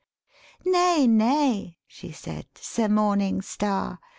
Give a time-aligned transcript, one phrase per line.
[0.65, 3.99] 'Nay, nay,' she said, 'Sir Morning Star.